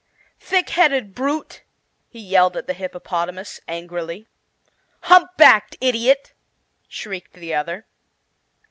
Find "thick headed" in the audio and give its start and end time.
0.39-1.13